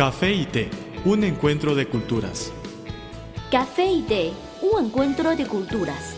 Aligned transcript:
Café 0.00 0.32
y 0.32 0.46
té, 0.46 0.70
un 1.04 1.24
encuentro 1.24 1.74
de 1.74 1.86
culturas. 1.86 2.50
Café 3.50 3.84
y 3.84 4.00
té, 4.00 4.32
un 4.62 4.86
encuentro 4.86 5.36
de 5.36 5.44
culturas. 5.44 6.16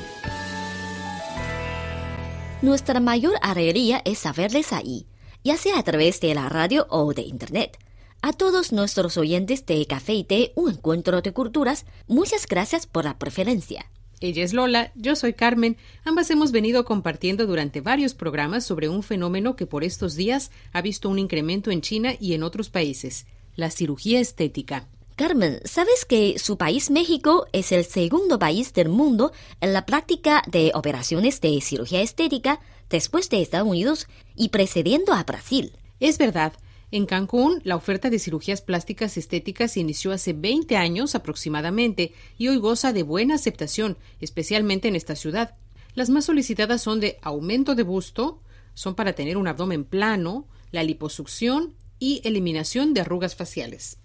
Nuestra 2.63 3.01
mayor 3.01 3.35
alegría 3.43 4.01
es 4.05 4.21
saberles 4.21 4.73
ahí, 4.73 5.07
ya 5.43 5.57
sea 5.57 5.81
a 5.81 5.83
través 5.83 6.21
de 6.21 6.33
la 6.33 6.49
radio 6.49 6.87
o 6.91 7.13
de 7.13 7.23
internet. 7.23 7.77
A 8.21 8.33
todos 8.33 8.73
nuestros 8.73 9.17
oyentes 9.17 9.67
de 9.67 9.85
Café 9.85 10.15
y 10.15 10.23
Té, 10.23 10.53
un 10.55 10.71
encuentro 10.71 11.21
de 11.21 11.33
culturas, 11.33 11.85
muchas 12.07 12.47
gracias 12.47 12.87
por 12.87 13.05
la 13.05 13.19
preferencia. 13.19 13.91
Ella 14.21 14.45
es 14.45 14.53
Lola, 14.53 14.93
yo 14.95 15.17
soy 15.17 15.33
Carmen. 15.33 15.77
Ambas 16.05 16.31
hemos 16.31 16.53
venido 16.53 16.85
compartiendo 16.85 17.49
durante 17.49 17.81
varios 17.81 18.15
programas 18.15 18.65
sobre 18.65 18.89
un 18.89 19.03
fenómeno 19.03 19.57
que 19.57 19.67
por 19.67 19.83
estos 19.83 20.15
días 20.15 20.53
ha 20.73 20.83
visto 20.83 21.09
un 21.09 21.19
incremento 21.19 21.73
en 21.73 21.81
China 21.81 22.15
y 22.21 22.35
en 22.35 22.45
otros 22.45 22.71
países, 22.71 23.27
la 23.57 23.71
cirugía 23.71 24.21
estética. 24.21 24.89
Carmen, 25.17 25.61
¿sabes 25.65 26.05
que 26.05 26.39
su 26.39 26.57
país 26.57 26.91
México 26.91 27.47
es 27.53 27.71
el 27.71 27.85
segundo 27.85 28.39
país 28.39 28.73
del 28.73 28.89
mundo 28.89 29.33
en 29.61 29.73
la 29.73 29.85
práctica 29.85 30.43
de 30.51 30.73
operaciones 30.75 31.41
de 31.41 31.61
cirugía 31.61 32.01
estética 32.01 32.61
después 32.89 33.29
de 33.29 33.43
Estados 33.43 33.69
Unidos 33.69 34.09
y 34.35 34.49
precediendo 34.49 35.13
a 35.13 35.23
Brasil? 35.25 35.73
Es 36.01 36.19
verdad. 36.19 36.55
En 36.91 37.07
Cancún, 37.07 37.61
la 37.65 37.77
oferta 37.77 38.11
de 38.11 38.19
cirugías 38.19 38.63
plásticas 38.63 39.17
estéticas 39.17 39.77
inició 39.77 40.13
hace 40.13 40.33
20 40.33 40.77
años 40.77 41.15
aproximadamente 41.15 42.13
y 42.37 42.49
hoy 42.49 42.57
goza 42.57 42.93
de 42.93 43.03
buena 43.03 43.37
aceptación, 43.37 43.97
especialmente 44.21 44.89
en 44.89 44.97
esta 44.97 45.15
ciudad. 45.15 45.55
Las 45.95 46.11
más 46.11 46.25
solicitadas 46.25 46.83
son 46.83 47.01
de 47.01 47.19
aumento 47.23 47.75
de 47.75 47.83
busto, 47.83 48.41
son 48.75 48.95
para 48.95 49.13
tener 49.13 49.37
un 49.37 49.47
abdomen 49.47 49.85
plano, 49.85 50.47
la 50.71 50.83
liposucción 50.83 51.75
y 52.03 52.21
eliminación 52.25 52.95
de 52.95 53.03
arrugas 53.03 53.37
faciales. 53.37 53.97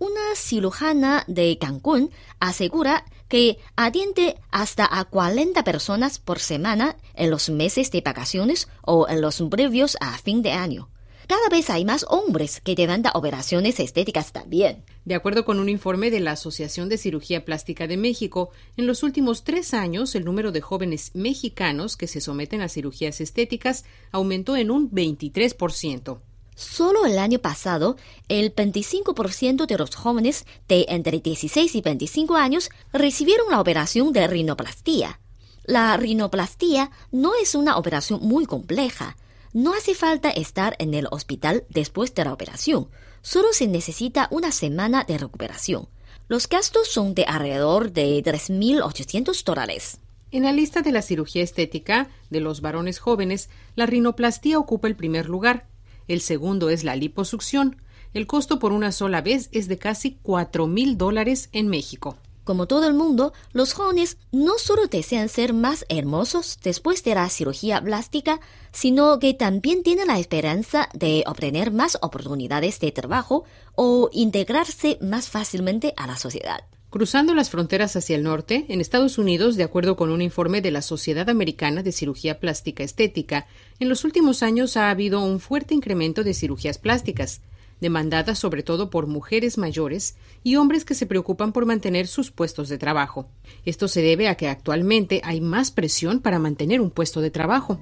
Una 0.00 0.34
cirujana 0.34 1.22
de 1.28 1.56
Cancún 1.56 2.10
asegura 2.40 3.04
que 3.28 3.58
atiende 3.76 4.40
hasta 4.50 4.88
a 4.90 5.04
40 5.04 5.62
personas 5.62 6.18
por 6.18 6.40
semana 6.40 6.96
en 7.14 7.30
los 7.30 7.50
meses 7.50 7.92
de 7.92 8.00
vacaciones 8.00 8.66
o 8.82 9.06
en 9.08 9.20
los 9.20 9.40
previos 9.48 9.96
a 10.00 10.18
fin 10.18 10.42
de 10.42 10.50
año. 10.50 10.88
Cada 11.28 11.48
vez 11.48 11.70
hay 11.70 11.84
más 11.84 12.04
hombres 12.08 12.60
que 12.60 12.74
demandan 12.74 13.12
operaciones 13.14 13.78
estéticas 13.78 14.32
también. 14.32 14.82
De 15.04 15.14
acuerdo 15.14 15.44
con 15.44 15.60
un 15.60 15.68
informe 15.68 16.10
de 16.10 16.18
la 16.18 16.32
Asociación 16.32 16.88
de 16.88 16.98
Cirugía 16.98 17.44
Plástica 17.44 17.86
de 17.86 17.96
México, 17.96 18.50
en 18.76 18.88
los 18.88 19.04
últimos 19.04 19.44
tres 19.44 19.74
años 19.74 20.16
el 20.16 20.24
número 20.24 20.50
de 20.50 20.60
jóvenes 20.60 21.12
mexicanos 21.14 21.96
que 21.96 22.08
se 22.08 22.20
someten 22.20 22.62
a 22.62 22.68
cirugías 22.68 23.20
estéticas 23.20 23.84
aumentó 24.10 24.56
en 24.56 24.72
un 24.72 24.90
23%. 24.90 26.18
Solo 26.54 27.04
el 27.04 27.18
año 27.18 27.40
pasado, 27.40 27.96
el 28.28 28.54
25% 28.54 29.66
de 29.66 29.78
los 29.78 29.94
jóvenes 29.94 30.46
de 30.68 30.86
entre 30.88 31.20
16 31.20 31.74
y 31.74 31.80
25 31.80 32.36
años 32.36 32.70
recibieron 32.92 33.50
la 33.50 33.60
operación 33.60 34.12
de 34.12 34.26
rinoplastía. 34.26 35.20
La 35.64 35.96
rinoplastía 35.96 36.90
no 37.10 37.32
es 37.34 37.54
una 37.54 37.76
operación 37.76 38.20
muy 38.22 38.46
compleja. 38.46 39.16
No 39.52 39.74
hace 39.74 39.94
falta 39.94 40.30
estar 40.30 40.76
en 40.78 40.94
el 40.94 41.08
hospital 41.10 41.64
después 41.70 42.14
de 42.14 42.24
la 42.24 42.32
operación. 42.32 42.88
Solo 43.22 43.48
se 43.52 43.66
necesita 43.66 44.28
una 44.30 44.52
semana 44.52 45.04
de 45.04 45.18
recuperación. 45.18 45.88
Los 46.28 46.48
gastos 46.48 46.88
son 46.88 47.14
de 47.14 47.24
alrededor 47.24 47.92
de 47.92 48.22
3.800 48.22 49.42
dólares. 49.44 49.98
En 50.30 50.42
la 50.42 50.52
lista 50.52 50.82
de 50.82 50.92
la 50.92 51.02
cirugía 51.02 51.42
estética 51.42 52.08
de 52.30 52.40
los 52.40 52.60
varones 52.60 52.98
jóvenes, 52.98 53.48
la 53.76 53.86
rinoplastía 53.86 54.58
ocupa 54.58 54.88
el 54.88 54.96
primer 54.96 55.28
lugar. 55.28 55.66
El 56.08 56.20
segundo 56.20 56.70
es 56.70 56.84
la 56.84 56.96
liposucción. 56.96 57.82
El 58.12 58.26
costo 58.26 58.58
por 58.58 58.72
una 58.72 58.92
sola 58.92 59.20
vez 59.22 59.48
es 59.52 59.68
de 59.68 59.78
casi 59.78 60.18
4.000 60.22 60.96
dólares 60.96 61.48
en 61.52 61.68
México. 61.68 62.16
Como 62.44 62.66
todo 62.66 62.86
el 62.86 62.92
mundo, 62.92 63.32
los 63.52 63.72
jóvenes 63.72 64.18
no 64.30 64.58
solo 64.58 64.86
desean 64.86 65.30
ser 65.30 65.54
más 65.54 65.86
hermosos 65.88 66.58
después 66.62 67.02
de 67.02 67.14
la 67.14 67.30
cirugía 67.30 67.82
plástica, 67.82 68.38
sino 68.70 69.18
que 69.18 69.32
también 69.32 69.82
tienen 69.82 70.08
la 70.08 70.18
esperanza 70.18 70.90
de 70.92 71.24
obtener 71.26 71.72
más 71.72 71.96
oportunidades 72.02 72.80
de 72.80 72.92
trabajo 72.92 73.44
o 73.74 74.10
integrarse 74.12 74.98
más 75.00 75.30
fácilmente 75.30 75.94
a 75.96 76.06
la 76.06 76.18
sociedad. 76.18 76.64
Cruzando 76.94 77.34
las 77.34 77.50
fronteras 77.50 77.96
hacia 77.96 78.14
el 78.14 78.22
norte, 78.22 78.66
en 78.68 78.80
Estados 78.80 79.18
Unidos, 79.18 79.56
de 79.56 79.64
acuerdo 79.64 79.96
con 79.96 80.12
un 80.12 80.22
informe 80.22 80.60
de 80.60 80.70
la 80.70 80.80
Sociedad 80.80 81.28
Americana 81.28 81.82
de 81.82 81.90
Cirugía 81.90 82.38
Plástica 82.38 82.84
Estética, 82.84 83.48
en 83.80 83.88
los 83.88 84.04
últimos 84.04 84.44
años 84.44 84.76
ha 84.76 84.90
habido 84.90 85.20
un 85.20 85.40
fuerte 85.40 85.74
incremento 85.74 86.22
de 86.22 86.34
cirugías 86.34 86.78
plásticas 86.78 87.40
demandadas 87.80 88.38
sobre 88.38 88.62
todo 88.62 88.90
por 88.90 89.08
mujeres 89.08 89.58
mayores 89.58 90.14
y 90.44 90.54
hombres 90.54 90.84
que 90.84 90.94
se 90.94 91.06
preocupan 91.06 91.52
por 91.52 91.66
mantener 91.66 92.06
sus 92.06 92.30
puestos 92.30 92.68
de 92.68 92.78
trabajo. 92.78 93.26
Esto 93.64 93.88
se 93.88 94.00
debe 94.00 94.28
a 94.28 94.36
que 94.36 94.46
actualmente 94.46 95.20
hay 95.24 95.40
más 95.40 95.72
presión 95.72 96.20
para 96.20 96.38
mantener 96.38 96.80
un 96.80 96.92
puesto 96.92 97.20
de 97.20 97.32
trabajo. 97.32 97.80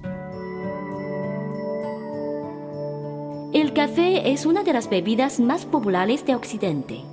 El 3.53 3.73
café 3.73 4.31
es 4.31 4.47
una 4.47 4.63
de 4.63 4.73
las 4.73 4.89
bebidas 4.89 5.39
más 5.39 5.65
populares 5.65 6.25
de 6.25 6.33
Occidente. 6.33 7.12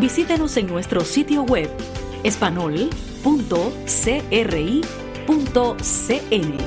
Visítenos 0.00 0.56
en 0.56 0.66
nuestro 0.66 1.04
sitio 1.04 1.44
web 1.44 1.70
espanol.cri 2.24 2.90
.cn. 5.26 6.58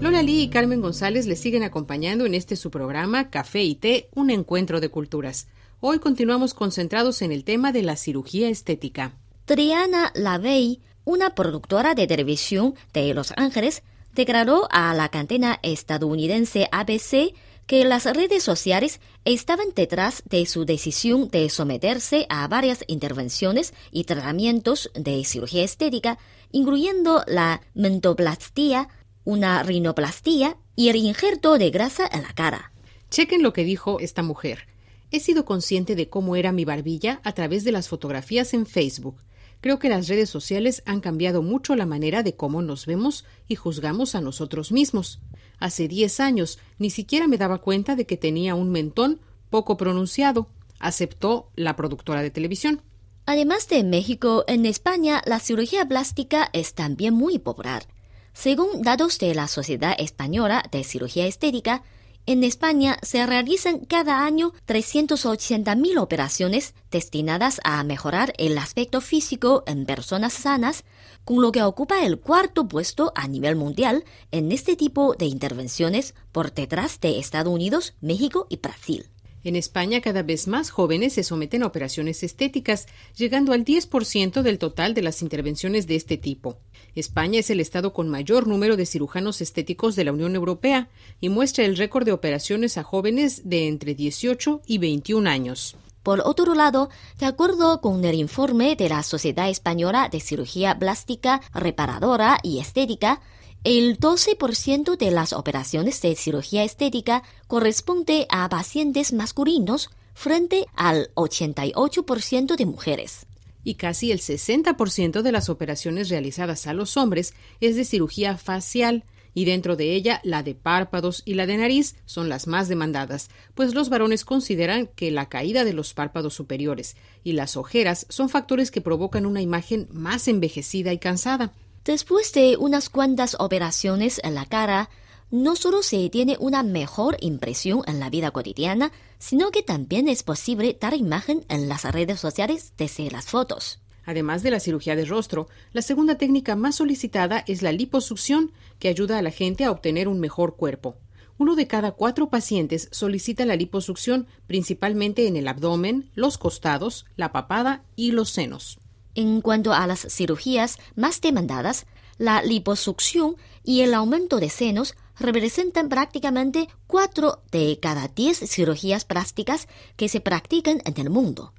Lola 0.00 0.22
Lee 0.22 0.42
y 0.42 0.48
Carmen 0.50 0.80
González 0.80 1.28
les 1.28 1.38
siguen 1.38 1.62
acompañando 1.62 2.26
en 2.26 2.34
este 2.34 2.56
su 2.56 2.72
programa 2.72 3.30
Café 3.30 3.62
y 3.62 3.76
Té, 3.76 4.08
un 4.16 4.30
encuentro 4.30 4.80
de 4.80 4.88
culturas. 4.88 5.46
Hoy 5.78 6.00
continuamos 6.00 6.54
concentrados 6.54 7.22
en 7.22 7.30
el 7.30 7.44
tema 7.44 7.70
de 7.70 7.82
la 7.82 7.94
cirugía 7.94 8.48
estética. 8.48 9.12
Triana 9.44 10.10
Lavey, 10.16 10.80
una 11.04 11.36
productora 11.36 11.94
de 11.94 12.08
televisión 12.08 12.74
de 12.92 13.14
Los 13.14 13.32
Ángeles, 13.36 13.84
declaró 14.12 14.68
a 14.70 14.94
la 14.94 15.08
cadena 15.08 15.58
estadounidense 15.62 16.68
ABC 16.72 17.34
que 17.68 17.84
las 17.84 18.06
redes 18.06 18.42
sociales 18.42 18.98
estaban 19.26 19.68
detrás 19.76 20.22
de 20.24 20.46
su 20.46 20.64
decisión 20.64 21.28
de 21.28 21.50
someterse 21.50 22.26
a 22.30 22.48
varias 22.48 22.82
intervenciones 22.86 23.74
y 23.92 24.04
tratamientos 24.04 24.90
de 24.94 25.22
cirugía 25.24 25.64
estética, 25.64 26.18
incluyendo 26.50 27.22
la 27.26 27.60
mentoplastía, 27.74 28.88
una 29.24 29.62
rinoplastía 29.62 30.56
y 30.76 30.88
el 30.88 30.96
injerto 30.96 31.58
de 31.58 31.68
grasa 31.68 32.08
en 32.10 32.22
la 32.22 32.32
cara. 32.32 32.72
Chequen 33.10 33.42
lo 33.42 33.52
que 33.52 33.64
dijo 33.64 34.00
esta 34.00 34.22
mujer. 34.22 34.66
He 35.10 35.20
sido 35.20 35.44
consciente 35.44 35.94
de 35.94 36.08
cómo 36.08 36.36
era 36.36 36.52
mi 36.52 36.64
barbilla 36.64 37.20
a 37.22 37.32
través 37.32 37.64
de 37.64 37.72
las 37.72 37.88
fotografías 37.88 38.54
en 38.54 38.64
Facebook. 38.64 39.20
Creo 39.60 39.78
que 39.78 39.88
las 39.88 40.08
redes 40.08 40.30
sociales 40.30 40.82
han 40.86 41.00
cambiado 41.00 41.42
mucho 41.42 41.74
la 41.74 41.86
manera 41.86 42.22
de 42.22 42.36
cómo 42.36 42.62
nos 42.62 42.86
vemos 42.86 43.24
y 43.48 43.56
juzgamos 43.56 44.14
a 44.14 44.20
nosotros 44.20 44.70
mismos. 44.70 45.20
Hace 45.58 45.88
diez 45.88 46.20
años 46.20 46.58
ni 46.78 46.90
siquiera 46.90 47.26
me 47.26 47.38
daba 47.38 47.58
cuenta 47.58 47.96
de 47.96 48.06
que 48.06 48.16
tenía 48.16 48.54
un 48.54 48.70
mentón 48.70 49.20
poco 49.50 49.76
pronunciado, 49.76 50.48
aceptó 50.78 51.50
la 51.56 51.74
productora 51.74 52.22
de 52.22 52.30
televisión. 52.30 52.82
Además 53.26 53.68
de 53.68 53.82
México, 53.82 54.44
en 54.46 54.64
España 54.64 55.22
la 55.26 55.40
cirugía 55.40 55.86
plástica 55.86 56.48
es 56.52 56.74
también 56.74 57.14
muy 57.14 57.38
popular. 57.38 57.86
Según 58.32 58.82
datos 58.82 59.18
de 59.18 59.34
la 59.34 59.48
Sociedad 59.48 59.96
Española 59.98 60.62
de 60.70 60.84
Cirugía 60.84 61.26
Estética, 61.26 61.82
en 62.28 62.44
España 62.44 62.98
se 63.00 63.24
realizan 63.24 63.78
cada 63.86 64.22
año 64.22 64.52
380.000 64.66 65.98
operaciones 65.98 66.74
destinadas 66.90 67.58
a 67.64 67.82
mejorar 67.84 68.34
el 68.36 68.58
aspecto 68.58 69.00
físico 69.00 69.64
en 69.66 69.86
personas 69.86 70.34
sanas, 70.34 70.84
con 71.24 71.40
lo 71.40 71.52
que 71.52 71.62
ocupa 71.62 72.04
el 72.04 72.20
cuarto 72.20 72.68
puesto 72.68 73.12
a 73.14 73.28
nivel 73.28 73.56
mundial 73.56 74.04
en 74.30 74.52
este 74.52 74.76
tipo 74.76 75.14
de 75.14 75.24
intervenciones 75.24 76.14
por 76.30 76.52
detrás 76.52 77.00
de 77.00 77.18
Estados 77.18 77.54
Unidos, 77.54 77.94
México 78.02 78.46
y 78.50 78.58
Brasil. 78.58 79.06
En 79.48 79.56
España, 79.56 80.02
cada 80.02 80.22
vez 80.22 80.46
más 80.46 80.68
jóvenes 80.68 81.14
se 81.14 81.22
someten 81.22 81.62
a 81.62 81.66
operaciones 81.68 82.22
estéticas, 82.22 82.86
llegando 83.16 83.54
al 83.54 83.64
10% 83.64 84.42
del 84.42 84.58
total 84.58 84.92
de 84.92 85.00
las 85.00 85.22
intervenciones 85.22 85.86
de 85.86 85.96
este 85.96 86.18
tipo. 86.18 86.58
España 86.94 87.40
es 87.40 87.48
el 87.48 87.58
estado 87.58 87.94
con 87.94 88.10
mayor 88.10 88.46
número 88.46 88.76
de 88.76 88.84
cirujanos 88.84 89.40
estéticos 89.40 89.96
de 89.96 90.04
la 90.04 90.12
Unión 90.12 90.34
Europea 90.34 90.90
y 91.18 91.30
muestra 91.30 91.64
el 91.64 91.78
récord 91.78 92.04
de 92.04 92.12
operaciones 92.12 92.76
a 92.76 92.82
jóvenes 92.82 93.48
de 93.48 93.68
entre 93.68 93.94
18 93.94 94.60
y 94.66 94.76
21 94.76 95.30
años. 95.30 95.78
Por 96.02 96.20
otro 96.20 96.54
lado, 96.54 96.90
de 97.18 97.24
acuerdo 97.24 97.80
con 97.80 98.04
el 98.04 98.16
informe 98.16 98.76
de 98.76 98.90
la 98.90 99.02
Sociedad 99.02 99.48
Española 99.48 100.10
de 100.12 100.20
Cirugía 100.20 100.78
Plástica, 100.78 101.40
Reparadora 101.54 102.38
y 102.42 102.58
Estética, 102.58 103.22
el 103.64 103.98
12% 103.98 104.96
de 104.96 105.10
las 105.10 105.32
operaciones 105.32 106.00
de 106.00 106.14
cirugía 106.14 106.64
estética 106.64 107.22
corresponde 107.46 108.26
a 108.30 108.48
pacientes 108.48 109.12
masculinos 109.12 109.90
frente 110.14 110.66
al 110.74 111.10
88% 111.14 112.56
de 112.56 112.66
mujeres. 112.66 113.26
Y 113.64 113.74
casi 113.74 114.12
el 114.12 114.20
60% 114.20 115.22
de 115.22 115.32
las 115.32 115.48
operaciones 115.48 116.08
realizadas 116.08 116.66
a 116.66 116.72
los 116.72 116.96
hombres 116.96 117.34
es 117.60 117.76
de 117.76 117.84
cirugía 117.84 118.38
facial, 118.38 119.04
y 119.34 119.44
dentro 119.44 119.76
de 119.76 119.94
ella 119.94 120.20
la 120.24 120.42
de 120.42 120.54
párpados 120.54 121.22
y 121.24 121.34
la 121.34 121.46
de 121.46 121.58
nariz 121.58 121.96
son 122.06 122.28
las 122.28 122.46
más 122.46 122.68
demandadas, 122.68 123.28
pues 123.54 123.74
los 123.74 123.88
varones 123.88 124.24
consideran 124.24 124.88
que 124.88 125.10
la 125.10 125.28
caída 125.28 125.64
de 125.64 125.72
los 125.72 125.94
párpados 125.94 126.34
superiores 126.34 126.96
y 127.22 127.32
las 127.32 127.56
ojeras 127.56 128.06
son 128.08 128.28
factores 128.28 128.70
que 128.70 128.80
provocan 128.80 129.26
una 129.26 129.42
imagen 129.42 129.86
más 129.92 130.26
envejecida 130.28 130.92
y 130.92 130.98
cansada. 130.98 131.52
Después 131.88 132.34
de 132.34 132.58
unas 132.58 132.90
cuantas 132.90 133.34
operaciones 133.40 134.20
en 134.22 134.34
la 134.34 134.44
cara, 134.44 134.90
no 135.30 135.56
solo 135.56 135.82
se 135.82 136.10
tiene 136.10 136.36
una 136.38 136.62
mejor 136.62 137.16
impresión 137.20 137.80
en 137.86 137.98
la 137.98 138.10
vida 138.10 138.30
cotidiana, 138.30 138.92
sino 139.18 139.50
que 139.50 139.62
también 139.62 140.06
es 140.06 140.22
posible 140.22 140.76
dar 140.78 140.92
imagen 140.92 141.46
en 141.48 141.66
las 141.66 141.90
redes 141.90 142.20
sociales 142.20 142.74
desde 142.76 143.10
las 143.10 143.28
fotos. 143.28 143.80
Además 144.04 144.42
de 144.42 144.50
la 144.50 144.60
cirugía 144.60 144.96
de 144.96 145.06
rostro, 145.06 145.48
la 145.72 145.80
segunda 145.80 146.16
técnica 146.16 146.56
más 146.56 146.74
solicitada 146.74 147.42
es 147.46 147.62
la 147.62 147.72
liposucción, 147.72 148.52
que 148.78 148.88
ayuda 148.88 149.16
a 149.16 149.22
la 149.22 149.30
gente 149.30 149.64
a 149.64 149.70
obtener 149.70 150.08
un 150.08 150.20
mejor 150.20 150.56
cuerpo. 150.56 150.98
Uno 151.38 151.56
de 151.56 151.68
cada 151.68 151.92
cuatro 151.92 152.28
pacientes 152.28 152.90
solicita 152.92 153.46
la 153.46 153.56
liposucción 153.56 154.26
principalmente 154.46 155.26
en 155.26 155.36
el 155.36 155.48
abdomen, 155.48 156.10
los 156.14 156.36
costados, 156.36 157.06
la 157.16 157.32
papada 157.32 157.82
y 157.96 158.10
los 158.10 158.28
senos. 158.28 158.78
En 159.18 159.40
cuanto 159.40 159.72
a 159.72 159.84
las 159.88 160.06
cirugías 160.08 160.78
más 160.94 161.20
demandadas, 161.20 161.86
la 162.18 162.40
liposucción 162.40 163.34
y 163.64 163.80
el 163.80 163.92
aumento 163.94 164.38
de 164.38 164.48
senos 164.48 164.94
representan 165.18 165.88
prácticamente 165.88 166.68
cuatro 166.86 167.42
de 167.50 167.80
cada 167.82 168.06
diez 168.06 168.38
cirugías 168.38 169.04
plásticas 169.04 169.66
que 169.96 170.08
se 170.08 170.20
practican 170.20 170.82
en 170.84 171.00
el 171.00 171.10
mundo. 171.10 171.52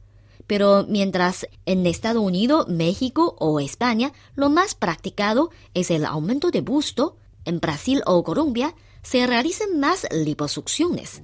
Pero 0.48 0.86
mientras 0.88 1.50
en 1.66 1.86
Estados 1.86 2.24
Unidos, 2.24 2.70
México 2.70 3.36
o 3.40 3.60
España 3.60 4.14
lo 4.36 4.50
más 4.50 4.74
practicado 4.74 5.50
es 5.74 5.92
el 5.92 6.06
aumento 6.06 6.52
de 6.52 6.62
busto, 6.62 7.18
en 7.44 7.60
Brasil 7.60 8.02
o 8.06 8.24
Colombia 8.24 8.74
se 9.04 9.28
realizan 9.28 9.82
más 9.82 10.08
liposucciones. 10.12 11.24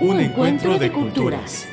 un 0.00 0.20
encuentro 0.20 0.78
de 0.78 0.92
culturas. 0.92 1.66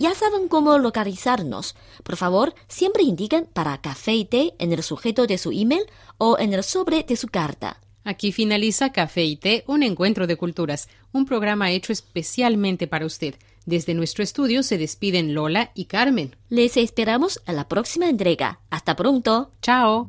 Ya 0.00 0.14
saben 0.14 0.48
cómo 0.48 0.78
localizarnos. 0.78 1.76
Por 2.02 2.16
favor, 2.16 2.54
siempre 2.68 3.02
indiquen 3.02 3.46
para 3.52 3.82
café 3.82 4.14
y 4.14 4.24
té 4.24 4.54
en 4.58 4.72
el 4.72 4.82
sujeto 4.82 5.26
de 5.26 5.36
su 5.36 5.52
email 5.52 5.82
o 6.16 6.38
en 6.38 6.54
el 6.54 6.64
sobre 6.64 7.02
de 7.02 7.16
su 7.16 7.28
carta. 7.28 7.80
Aquí 8.02 8.32
finaliza 8.32 8.92
Café 8.92 9.24
y 9.24 9.36
Té, 9.36 9.62
un 9.66 9.82
encuentro 9.82 10.26
de 10.26 10.36
culturas, 10.36 10.88
un 11.12 11.26
programa 11.26 11.70
hecho 11.70 11.92
especialmente 11.92 12.86
para 12.86 13.04
usted. 13.04 13.34
Desde 13.66 13.92
nuestro 13.92 14.24
estudio 14.24 14.62
se 14.62 14.78
despiden 14.78 15.34
Lola 15.34 15.70
y 15.74 15.84
Carmen. 15.84 16.34
Les 16.48 16.78
esperamos 16.78 17.42
a 17.44 17.52
la 17.52 17.68
próxima 17.68 18.08
entrega. 18.08 18.60
Hasta 18.70 18.96
pronto. 18.96 19.52
Chao. 19.60 20.08